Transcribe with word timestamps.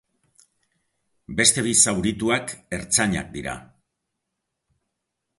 Beste 1.41 1.63
bi 1.67 1.73
zaurituak 1.83 2.53
ertzainak 2.77 3.29
dira. 3.35 3.53